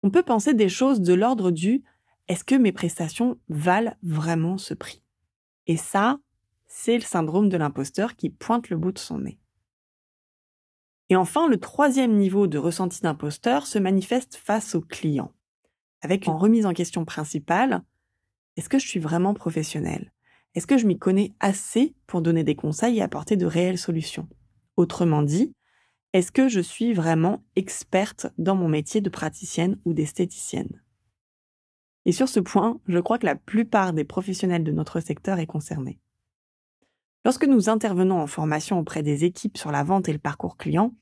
on 0.03 0.11
peut 0.11 0.23
penser 0.23 0.55
des 0.55 0.69
choses 0.69 1.01
de 1.01 1.15
l'ordre 1.15 1.51
du 1.51 1.83
est-ce 2.29 2.45
que 2.45 2.55
mes 2.55 2.73
prestations 2.73 3.39
valent 3.49 3.95
vraiment 4.03 4.59
ce 4.59 4.75
prix? 4.75 5.03
Et 5.67 5.77
ça, 5.77 6.19
c'est 6.67 6.97
le 6.97 7.05
syndrome 7.05 7.49
de 7.49 7.57
l'imposteur 7.57 8.17
qui 8.17 8.31
pointe 8.31 8.69
le 8.69 8.77
bout 8.77 8.93
de 8.93 8.99
son 8.99 9.19
nez. 9.19 9.39
Et 11.09 11.17
enfin, 11.17 11.49
le 11.49 11.59
troisième 11.59 12.17
niveau 12.17 12.49
de 12.49 12.59
ressenti 12.59 13.01
d'imposteur 13.01 13.67
se 13.67 13.79
manifeste 13.79 14.35
face 14.35 14.75
au 14.75 14.81
client, 14.81 15.33
avec 16.01 16.27
une 16.27 16.35
remise 16.35 16.67
en 16.67 16.73
question 16.73 17.05
principale. 17.05 17.85
Est-ce 18.57 18.69
que 18.69 18.79
je 18.79 18.89
suis 18.89 19.01
vraiment 19.01 19.35
professionnel? 19.35 20.13
Est-ce 20.55 20.67
que 20.67 20.79
je 20.79 20.87
m'y 20.87 20.99
connais 20.99 21.35
assez 21.39 21.95
pour 22.07 22.23
donner 22.23 22.43
des 22.43 22.57
conseils 22.57 22.99
et 22.99 23.03
apporter 23.03 23.37
de 23.37 23.47
réelles 23.47 23.79
solutions? 23.79 24.29
Autrement 24.77 25.23
dit, 25.23 25.55
est-ce 26.17 26.33
que 26.33 26.49
je 26.49 26.61
suis 26.61 26.95
vraiment 26.95 27.45
experte 27.57 28.29
dans 28.39 28.55
mon 28.55 28.69
métier 28.69 29.03
de 29.03 29.11
praticienne 29.11 29.79
ou 29.85 29.93
d'esthéticienne? 29.93 30.83
Et 32.07 32.13
sur 32.13 32.27
ce 32.31 32.41
point, 32.41 32.81
je 32.89 32.99
crois 33.01 33.19
que 33.19 33.27
la 33.27 33.37
plupart 33.37 33.93
des 33.93 34.05
professionnels 34.05 34.65
de 34.65 34.73
notre 34.73 35.01
secteur 35.01 35.39
est 35.41 35.47
concernée. 35.47 36.01
Lorsque 37.27 37.45
nous 37.45 37.69
intervenons 37.69 38.19
en 38.19 38.27
formation 38.27 38.79
auprès 38.79 39.03
des 39.03 39.27
équipes 39.27 39.59
sur 39.59 39.71
la 39.71 39.85
vente 39.85 40.09
et 40.09 40.13
le 40.15 40.19
parcours 40.19 40.57
client, 40.57 40.95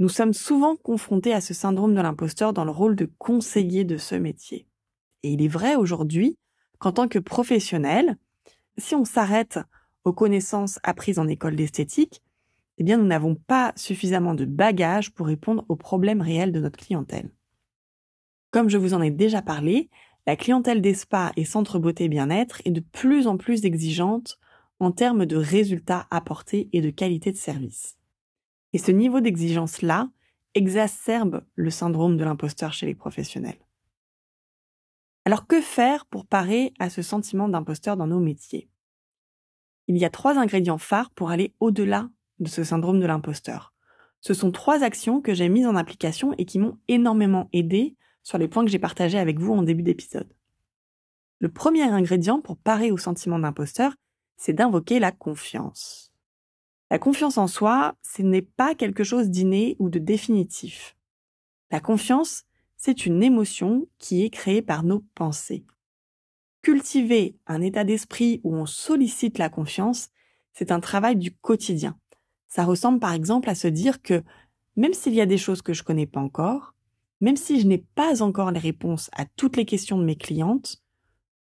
nous 0.00 0.08
sommes 0.08 0.32
souvent 0.32 0.74
confrontés 0.74 1.32
à 1.32 1.40
ce 1.40 1.54
syndrome 1.54 1.94
de 1.94 2.00
l'imposteur 2.00 2.52
dans 2.52 2.64
le 2.64 2.72
rôle 2.72 2.96
de 2.96 3.08
conseiller 3.18 3.84
de 3.84 3.98
ce 3.98 4.16
métier. 4.16 4.66
Et 5.22 5.30
il 5.30 5.42
est 5.42 5.48
vrai 5.48 5.76
aujourd'hui 5.76 6.36
qu'en 6.80 6.90
tant 6.90 7.06
que 7.06 7.20
professionnel, 7.20 8.16
si 8.78 8.96
on 8.96 9.04
s'arrête 9.04 9.60
aux 10.02 10.12
connaissances 10.12 10.80
apprises 10.82 11.20
en 11.20 11.28
école 11.28 11.54
d'esthétique, 11.54 12.20
eh 12.78 12.84
bien, 12.84 12.96
nous 12.96 13.06
n'avons 13.06 13.34
pas 13.34 13.72
suffisamment 13.76 14.34
de 14.34 14.44
bagages 14.44 15.12
pour 15.12 15.26
répondre 15.26 15.64
aux 15.68 15.76
problèmes 15.76 16.20
réels 16.20 16.52
de 16.52 16.60
notre 16.60 16.78
clientèle. 16.78 17.30
Comme 18.50 18.70
je 18.70 18.78
vous 18.78 18.94
en 18.94 19.02
ai 19.02 19.10
déjà 19.10 19.42
parlé, 19.42 19.90
la 20.26 20.36
clientèle 20.36 20.80
des 20.80 20.94
et 21.36 21.44
centres 21.44 21.78
beauté 21.78 22.08
bien-être 22.08 22.62
est 22.64 22.70
de 22.70 22.80
plus 22.80 23.26
en 23.26 23.36
plus 23.36 23.64
exigeante 23.64 24.38
en 24.78 24.92
termes 24.92 25.26
de 25.26 25.36
résultats 25.36 26.06
apportés 26.10 26.68
et 26.72 26.80
de 26.80 26.90
qualité 26.90 27.32
de 27.32 27.36
service. 27.36 27.98
Et 28.72 28.78
ce 28.78 28.92
niveau 28.92 29.20
d'exigence-là 29.20 30.08
exacerbe 30.54 31.44
le 31.54 31.70
syndrome 31.70 32.16
de 32.16 32.24
l'imposteur 32.24 32.72
chez 32.72 32.86
les 32.86 32.94
professionnels. 32.94 33.58
Alors 35.24 35.46
que 35.46 35.60
faire 35.60 36.06
pour 36.06 36.26
parer 36.26 36.72
à 36.78 36.90
ce 36.90 37.02
sentiment 37.02 37.48
d'imposteur 37.48 37.96
dans 37.96 38.06
nos 38.06 38.20
métiers? 38.20 38.68
Il 39.88 39.96
y 39.96 40.04
a 40.04 40.10
trois 40.10 40.38
ingrédients 40.38 40.78
phares 40.78 41.10
pour 41.10 41.30
aller 41.30 41.54
au-delà 41.60 42.08
de 42.40 42.48
ce 42.48 42.64
syndrome 42.64 43.00
de 43.00 43.06
l'imposteur. 43.06 43.74
Ce 44.20 44.34
sont 44.34 44.50
trois 44.50 44.82
actions 44.82 45.20
que 45.20 45.34
j'ai 45.34 45.48
mises 45.48 45.66
en 45.66 45.76
application 45.76 46.34
et 46.38 46.44
qui 46.44 46.58
m'ont 46.58 46.78
énormément 46.88 47.48
aidé 47.52 47.96
sur 48.22 48.38
les 48.38 48.48
points 48.48 48.64
que 48.64 48.70
j'ai 48.70 48.78
partagés 48.78 49.18
avec 49.18 49.38
vous 49.38 49.54
en 49.54 49.62
début 49.62 49.82
d'épisode. 49.82 50.32
Le 51.40 51.48
premier 51.48 51.84
ingrédient 51.84 52.40
pour 52.40 52.56
parer 52.56 52.90
au 52.90 52.98
sentiment 52.98 53.38
d'imposteur, 53.38 53.94
c'est 54.36 54.52
d'invoquer 54.52 54.98
la 54.98 55.12
confiance. 55.12 56.12
La 56.90 56.98
confiance 56.98 57.38
en 57.38 57.46
soi, 57.46 57.96
ce 58.02 58.22
n'est 58.22 58.42
pas 58.42 58.74
quelque 58.74 59.04
chose 59.04 59.28
d'inné 59.28 59.76
ou 59.78 59.88
de 59.88 59.98
définitif. 59.98 60.96
La 61.70 61.80
confiance, 61.80 62.44
c'est 62.76 63.06
une 63.06 63.22
émotion 63.22 63.86
qui 63.98 64.24
est 64.24 64.30
créée 64.30 64.62
par 64.62 64.82
nos 64.84 65.00
pensées. 65.14 65.64
Cultiver 66.62 67.36
un 67.46 67.60
état 67.60 67.84
d'esprit 67.84 68.40
où 68.42 68.54
on 68.54 68.66
sollicite 68.66 69.38
la 69.38 69.48
confiance, 69.48 70.08
c'est 70.54 70.72
un 70.72 70.80
travail 70.80 71.16
du 71.16 71.34
quotidien. 71.34 71.98
Ça 72.48 72.64
ressemble 72.64 72.98
par 72.98 73.12
exemple 73.12 73.48
à 73.48 73.54
se 73.54 73.68
dire 73.68 74.02
que 74.02 74.24
même 74.76 74.94
s'il 74.94 75.14
y 75.14 75.20
a 75.20 75.26
des 75.26 75.38
choses 75.38 75.62
que 75.62 75.74
je 75.74 75.82
connais 75.82 76.06
pas 76.06 76.20
encore, 76.20 76.74
même 77.20 77.36
si 77.36 77.60
je 77.60 77.66
n'ai 77.66 77.78
pas 77.78 78.22
encore 78.22 78.50
les 78.50 78.60
réponses 78.60 79.10
à 79.12 79.26
toutes 79.26 79.56
les 79.56 79.66
questions 79.66 79.98
de 79.98 80.04
mes 80.04 80.16
clientes, 80.16 80.82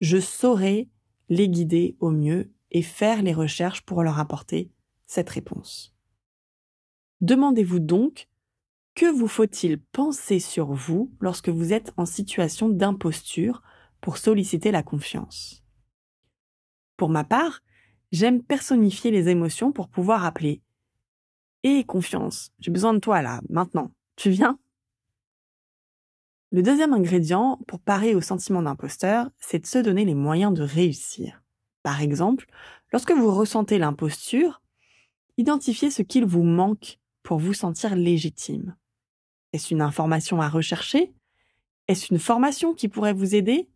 je 0.02 0.20
saurai 0.20 0.90
les 1.30 1.50
guider 1.50 1.98
au 2.00 2.12
mieux 2.12 2.52
et 2.72 2.82
faire 2.82 3.22
les 3.22 3.34
recherches 3.34 3.82
pour 3.82 4.04
leur 4.04 4.20
apporter 4.20 4.72
cette 5.06 5.30
réponse. 5.30 5.96
Demandez-vous 7.22 7.80
donc 7.80 8.28
que 8.96 9.06
vous 9.06 9.28
faut-il 9.28 9.80
penser 9.80 10.40
sur 10.40 10.74
vous 10.74 11.12
lorsque 11.20 11.50
vous 11.50 11.74
êtes 11.74 11.92
en 11.98 12.06
situation 12.06 12.70
d'imposture 12.70 13.64
pour 14.02 14.18
solliciter 14.18 14.72
la 14.72 14.84
confiance? 14.84 15.64
Pour 16.98 17.10
ma 17.10 17.24
part, 17.24 17.62
j'aime 18.12 18.44
personnifier 18.44 19.10
les 19.10 19.30
émotions 19.30 19.72
pour 19.72 19.90
pouvoir 19.90 20.26
appeler 20.26 20.62
et 21.64 21.84
confiance. 21.84 22.52
J'ai 22.60 22.72
besoin 22.72 22.94
de 22.94 23.00
toi 23.00 23.22
là, 23.22 23.42
maintenant. 23.50 23.92
Tu 24.16 24.30
viens? 24.30 24.60
Le 26.52 26.62
deuxième 26.62 26.94
ingrédient 26.94 27.60
pour 27.68 27.80
parer 27.80 28.14
au 28.14 28.22
sentiment 28.22 28.62
d'imposteur, 28.62 29.30
c'est 29.40 29.60
de 29.60 29.66
se 29.66 29.80
donner 29.80 30.06
les 30.06 30.14
moyens 30.14 30.54
de 30.54 30.62
réussir. 30.62 31.42
Par 31.82 32.02
exemple, 32.02 32.46
lorsque 32.92 33.12
vous 33.12 33.34
ressentez 33.34 33.80
l'imposture, 33.80 34.62
identifiez 35.38 35.90
ce 35.90 36.04
qu'il 36.04 36.26
vous 36.26 36.44
manque 36.44 37.00
pour 37.24 37.40
vous 37.40 37.54
sentir 37.54 37.96
légitime. 37.96 38.76
Est-ce 39.52 39.74
une 39.74 39.82
information 39.82 40.42
à 40.42 40.50
rechercher? 40.50 41.14
Est-ce 41.88 42.14
une 42.14 42.20
formation 42.20 42.74
qui 42.74 42.88
pourrait 42.88 43.14
vous 43.14 43.34
aider? 43.34 43.68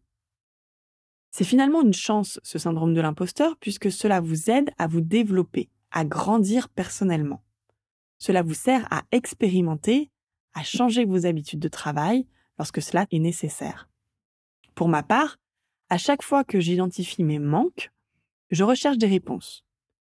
C'est 1.32 1.44
finalement 1.44 1.82
une 1.82 1.94
chance, 1.94 2.40
ce 2.44 2.60
syndrome 2.60 2.94
de 2.94 3.02
l'imposteur, 3.02 3.58
puisque 3.58 3.92
cela 3.92 4.22
vous 4.22 4.50
aide 4.50 4.70
à 4.78 4.88
vous 4.88 5.02
développer, 5.02 5.70
à 5.92 6.06
grandir 6.06 6.70
personnellement. 6.70 7.44
Cela 8.20 8.42
vous 8.42 8.54
sert 8.54 8.88
à 8.92 9.04
expérimenter, 9.12 10.10
à 10.54 10.64
changer 10.64 11.06
vos 11.06 11.26
habitudes 11.26 11.60
de 11.60 11.68
travail 11.68 12.26
lorsque 12.58 12.82
cela 12.82 13.06
est 13.12 13.20
nécessaire. 13.20 13.90
Pour 14.76 14.90
ma 14.90 15.04
part, 15.04 15.38
à 15.90 15.98
chaque 15.98 16.24
fois 16.24 16.44
que 16.44 16.60
j'identifie 16.60 17.24
mes 17.24 17.40
manques, 17.40 17.92
je 18.52 18.64
recherche 18.64 18.98
des 18.98 19.08
réponses. 19.08 19.64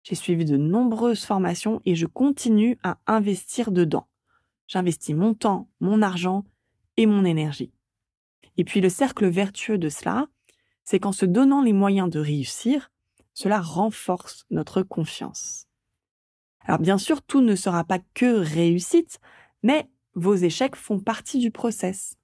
J'ai 0.04 0.16
suivi 0.16 0.44
de 0.46 0.58
nombreuses 0.58 1.24
formations 1.24 1.82
et 1.86 1.96
je 1.96 2.06
continue 2.06 2.78
à 2.84 2.98
investir 3.08 3.72
dedans. 3.72 4.08
J'investis 4.68 5.16
mon 5.16 5.34
temps, 5.34 5.70
mon 5.80 6.02
argent 6.02 6.44
et 6.98 7.06
mon 7.06 7.26
énergie. 7.26 7.72
Et 8.58 8.64
puis 8.64 8.82
le 8.82 8.90
cercle 8.90 9.28
vertueux 9.28 9.78
de 9.78 9.90
cela, 9.90 10.28
c'est 10.84 11.00
qu'en 11.00 11.12
se 11.12 11.26
donnant 11.26 11.62
les 11.62 11.74
moyens 11.74 12.10
de 12.10 12.20
réussir, 12.20 12.92
cela 13.34 13.62
renforce 13.62 14.46
notre 14.52 14.84
confiance. 14.84 15.68
Alors 16.66 16.80
bien 16.80 16.98
sûr, 16.98 17.22
tout 17.22 17.42
ne 17.42 17.56
sera 17.56 17.84
pas 17.84 18.00
que 18.14 18.36
réussite, 18.36 19.20
mais 19.64 19.90
vos 20.16 20.36
échecs 20.36 20.76
font 20.76 21.00
partie 21.00 21.40
du 21.40 21.52
process. 21.52 22.18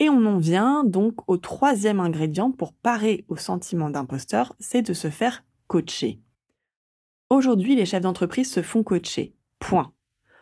Et 0.00 0.08
on 0.08 0.24
en 0.26 0.38
vient 0.38 0.84
donc 0.84 1.28
au 1.28 1.36
troisième 1.36 2.00
ingrédient 2.00 2.52
pour 2.52 2.72
parer 2.72 3.24
au 3.28 3.36
sentiment 3.36 3.90
d'imposteur, 3.90 4.54
c'est 4.60 4.82
de 4.82 4.94
se 4.94 5.10
faire 5.10 5.44
coacher. 5.66 6.20
Aujourd'hui, 7.30 7.74
les 7.74 7.84
chefs 7.84 8.02
d'entreprise 8.02 8.50
se 8.50 8.62
font 8.62 8.82
coacher. 8.82 9.34
Point. 9.58 9.92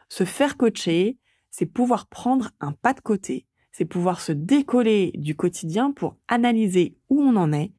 Se 0.09 0.25
faire 0.25 0.57
coacher, 0.57 1.19
c'est 1.51 1.67
pouvoir 1.67 2.07
prendre 2.07 2.51
un 2.61 2.73
pas 2.73 2.93
de 2.93 3.01
côté, 3.01 3.47
c'est 3.73 3.87
pouvoir 3.87 4.21
se 4.21 4.33
décoller 4.33 5.13
du 5.15 5.35
quotidien 5.35 5.91
pour 5.91 6.17
analyser 6.29 6.97
où 7.09 7.21
on 7.21 7.35
en 7.37 7.53
est 7.53 7.73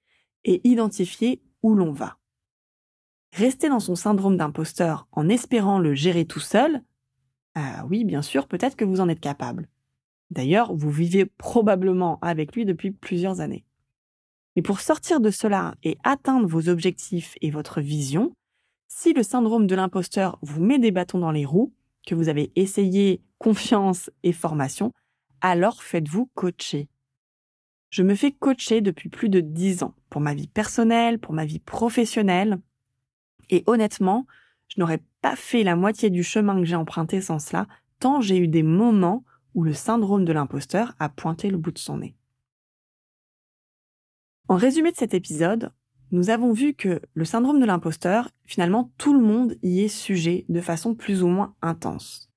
et 0.43 0.67
identifier 0.67 1.41
où 1.61 1.75
l'on 1.75 1.91
va. 1.91 2.17
Rester 3.37 3.69
dans 3.69 3.79
son 3.79 3.93
syndrome 3.93 4.35
d'imposteur 4.35 5.07
en 5.11 5.29
espérant 5.29 5.77
le 5.77 5.93
gérer 5.93 6.25
tout 6.25 6.39
seul, 6.39 6.81
ah 7.53 7.85
oui, 7.87 8.03
bien 8.03 8.23
sûr, 8.23 8.47
peut-être 8.47 8.75
que 8.75 8.83
vous 8.83 8.99
en 8.99 9.09
êtes 9.09 9.19
capable. 9.19 9.69
D'ailleurs, 10.31 10.73
vous 10.73 10.89
vivez 10.89 11.27
probablement 11.27 12.17
avec 12.23 12.55
lui 12.55 12.65
depuis 12.65 12.89
plusieurs 12.89 13.39
années. 13.39 13.63
Mais 14.55 14.63
pour 14.63 14.79
sortir 14.79 15.19
de 15.19 15.29
cela 15.29 15.75
et 15.83 15.99
atteindre 16.03 16.47
vos 16.47 16.67
objectifs 16.67 17.35
et 17.41 17.51
votre 17.51 17.79
vision, 17.79 18.33
si 18.87 19.13
le 19.13 19.21
syndrome 19.21 19.67
de 19.67 19.75
l'imposteur 19.75 20.39
vous 20.41 20.63
met 20.63 20.79
des 20.79 20.89
bâtons 20.89 21.19
dans 21.19 21.29
les 21.29 21.45
roues, 21.45 21.71
que 22.07 22.15
vous 22.15 22.29
avez 22.29 22.51
essayé 22.55 23.21
confiance 23.37 24.09
et 24.23 24.33
formation, 24.33 24.93
alors 25.41 25.83
faites-vous 25.83 26.31
coacher. 26.33 26.89
Je 27.91 28.01
me 28.01 28.15
fais 28.15 28.31
coacher 28.31 28.81
depuis 28.81 29.09
plus 29.09 29.29
de 29.29 29.41
dix 29.41 29.83
ans, 29.83 29.93
pour 30.09 30.21
ma 30.21 30.33
vie 30.33 30.47
personnelle, 30.47 31.19
pour 31.19 31.35
ma 31.35 31.45
vie 31.45 31.59
professionnelle, 31.59 32.59
et 33.49 33.63
honnêtement, 33.67 34.25
je 34.67 34.79
n'aurais 34.79 35.01
pas 35.21 35.35
fait 35.35 35.63
la 35.63 35.75
moitié 35.75 36.09
du 36.09 36.23
chemin 36.23 36.59
que 36.59 36.65
j'ai 36.65 36.75
emprunté 36.75 37.21
sans 37.21 37.39
cela, 37.39 37.67
tant 37.99 38.21
j'ai 38.21 38.37
eu 38.37 38.47
des 38.47 38.63
moments 38.63 39.23
où 39.55 39.63
le 39.63 39.73
syndrome 39.73 40.25
de 40.25 40.33
l'imposteur 40.33 40.93
a 40.99 41.09
pointé 41.09 41.49
le 41.49 41.57
bout 41.57 41.71
de 41.71 41.79
son 41.79 41.97
nez. 41.97 42.15
En 44.49 44.55
résumé 44.55 44.91
de 44.91 44.97
cet 44.97 45.13
épisode, 45.13 45.71
nous 46.11 46.29
avons 46.29 46.53
vu 46.53 46.73
que 46.73 47.01
le 47.13 47.25
syndrome 47.25 47.59
de 47.59 47.65
l'imposteur, 47.65 48.29
finalement, 48.45 48.91
tout 48.97 49.13
le 49.13 49.19
monde 49.19 49.57
y 49.61 49.81
est 49.81 49.89
sujet 49.89 50.45
de 50.47 50.61
façon 50.61 50.95
plus 50.95 51.21
ou 51.21 51.27
moins 51.27 51.55
intense. 51.61 52.29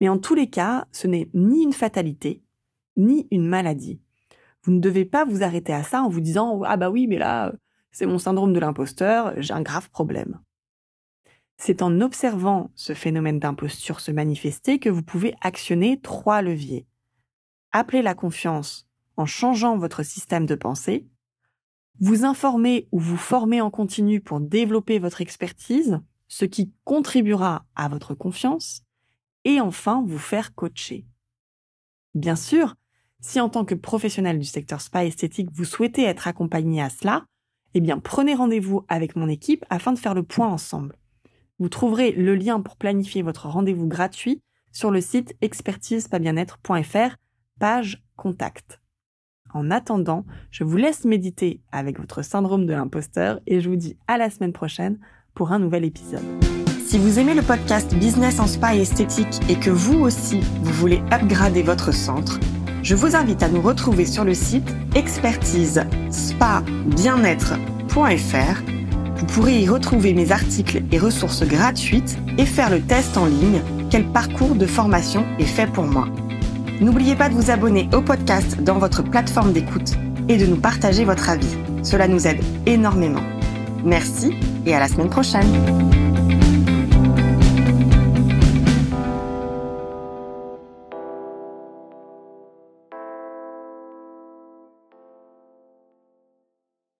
Mais 0.00 0.10
en 0.10 0.18
tous 0.18 0.34
les 0.34 0.50
cas, 0.50 0.86
ce 0.92 1.06
n'est 1.06 1.30
ni 1.32 1.62
une 1.62 1.72
fatalité, 1.72 2.42
ni 2.98 3.26
une 3.30 3.46
maladie. 3.46 4.00
Vous 4.64 4.72
ne 4.72 4.80
devez 4.80 5.06
pas 5.06 5.24
vous 5.24 5.42
arrêter 5.42 5.72
à 5.72 5.82
ça 5.82 6.02
en 6.02 6.08
vous 6.08 6.20
disant 6.20 6.60
Ah 6.64 6.76
bah 6.76 6.90
oui, 6.90 7.06
mais 7.06 7.18
là, 7.18 7.54
c'est 7.96 8.04
mon 8.04 8.18
syndrome 8.18 8.52
de 8.52 8.60
l'imposteur, 8.60 9.32
j'ai 9.38 9.54
un 9.54 9.62
grave 9.62 9.88
problème. 9.88 10.38
C'est 11.56 11.80
en 11.80 12.02
observant 12.02 12.70
ce 12.74 12.92
phénomène 12.92 13.38
d'imposture 13.38 14.00
se 14.00 14.10
manifester 14.10 14.78
que 14.78 14.90
vous 14.90 15.02
pouvez 15.02 15.34
actionner 15.40 15.98
trois 16.02 16.42
leviers. 16.42 16.86
Appeler 17.72 18.02
la 18.02 18.14
confiance 18.14 18.86
en 19.16 19.24
changeant 19.24 19.78
votre 19.78 20.02
système 20.02 20.44
de 20.44 20.54
pensée, 20.54 21.06
vous 21.98 22.26
informer 22.26 22.86
ou 22.92 23.00
vous 23.00 23.16
former 23.16 23.62
en 23.62 23.70
continu 23.70 24.20
pour 24.20 24.40
développer 24.40 24.98
votre 24.98 25.22
expertise, 25.22 25.98
ce 26.28 26.44
qui 26.44 26.74
contribuera 26.84 27.64
à 27.76 27.88
votre 27.88 28.12
confiance, 28.12 28.82
et 29.44 29.58
enfin 29.58 30.04
vous 30.06 30.18
faire 30.18 30.54
coacher. 30.54 31.06
Bien 32.14 32.36
sûr, 32.36 32.74
si 33.20 33.40
en 33.40 33.48
tant 33.48 33.64
que 33.64 33.74
professionnel 33.74 34.38
du 34.38 34.44
secteur 34.44 34.82
spa 34.82 35.06
esthétique 35.06 35.48
vous 35.54 35.64
souhaitez 35.64 36.02
être 36.02 36.28
accompagné 36.28 36.82
à 36.82 36.90
cela, 36.90 37.24
Eh 37.74 37.80
bien, 37.80 37.98
prenez 37.98 38.34
rendez-vous 38.34 38.84
avec 38.88 39.16
mon 39.16 39.28
équipe 39.28 39.64
afin 39.70 39.92
de 39.92 39.98
faire 39.98 40.14
le 40.14 40.22
point 40.22 40.48
ensemble. 40.48 40.96
Vous 41.58 41.68
trouverez 41.68 42.12
le 42.12 42.34
lien 42.34 42.60
pour 42.60 42.76
planifier 42.76 43.22
votre 43.22 43.48
rendez-vous 43.48 43.86
gratuit 43.86 44.40
sur 44.72 44.90
le 44.90 45.00
site 45.00 45.34
expertisepasbienêtre.fr, 45.40 47.16
page 47.58 48.02
contact. 48.16 48.80
En 49.54 49.70
attendant, 49.70 50.26
je 50.50 50.64
vous 50.64 50.76
laisse 50.76 51.04
méditer 51.04 51.62
avec 51.72 51.98
votre 51.98 52.22
syndrome 52.22 52.66
de 52.66 52.74
l'imposteur 52.74 53.40
et 53.46 53.60
je 53.60 53.70
vous 53.70 53.76
dis 53.76 53.96
à 54.06 54.18
la 54.18 54.28
semaine 54.28 54.52
prochaine 54.52 54.98
pour 55.34 55.52
un 55.52 55.58
nouvel 55.58 55.84
épisode. 55.84 56.24
Si 56.84 56.98
vous 56.98 57.18
aimez 57.18 57.34
le 57.34 57.42
podcast 57.42 57.94
Business 57.94 58.38
en 58.38 58.46
Spa 58.46 58.76
et 58.76 58.82
Esthétique 58.82 59.40
et 59.48 59.58
que 59.58 59.70
vous 59.70 60.00
aussi, 60.00 60.40
vous 60.62 60.72
voulez 60.72 61.02
upgrader 61.10 61.62
votre 61.62 61.92
centre, 61.92 62.38
je 62.86 62.94
vous 62.94 63.16
invite 63.16 63.42
à 63.42 63.48
nous 63.48 63.60
retrouver 63.60 64.06
sur 64.06 64.22
le 64.22 64.32
site 64.32 64.72
expertise 64.94 65.82
spa 66.12 66.62
bien-être.fr 66.86 68.62
vous 69.16 69.26
pourrez 69.26 69.60
y 69.60 69.68
retrouver 69.68 70.14
mes 70.14 70.30
articles 70.30 70.82
et 70.92 70.98
ressources 70.98 71.42
gratuites 71.42 72.16
et 72.38 72.46
faire 72.46 72.70
le 72.70 72.80
test 72.80 73.16
en 73.16 73.26
ligne 73.26 73.60
Quel 73.90 74.04
parcours 74.04 74.54
de 74.54 74.66
formation 74.66 75.26
est 75.40 75.46
fait 75.46 75.66
pour 75.66 75.86
moi? 75.86 76.06
N'oubliez 76.80 77.16
pas 77.16 77.28
de 77.28 77.34
vous 77.34 77.50
abonner 77.50 77.88
au 77.92 78.02
podcast 78.02 78.62
dans 78.62 78.78
votre 78.78 79.02
plateforme 79.02 79.52
d'écoute 79.52 79.94
et 80.28 80.36
de 80.36 80.46
nous 80.46 80.60
partager 80.60 81.04
votre 81.04 81.28
avis. 81.28 81.56
Cela 81.82 82.06
nous 82.06 82.28
aide 82.28 82.44
énormément. 82.66 83.24
Merci 83.84 84.34
et 84.64 84.76
à 84.76 84.78
la 84.78 84.86
semaine 84.86 85.10
prochaine. 85.10 86.05